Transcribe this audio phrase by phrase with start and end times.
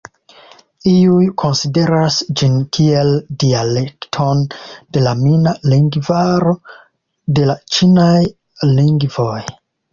[0.91, 3.11] Iuj konsideras ĝin kiel
[3.45, 4.43] dialekton
[4.97, 6.57] de la mina lingvaro
[7.37, 8.19] de la ĉinaj
[8.77, 9.41] lingvoj.